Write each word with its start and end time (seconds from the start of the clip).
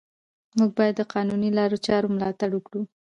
موږ 0.57 0.69
باید 0.77 0.95
د 0.97 1.01
قانوني 1.13 1.49
لارو 1.57 1.77
چارو 1.85 2.13
ملاتړ 2.15 2.49
وکړو 2.53 2.81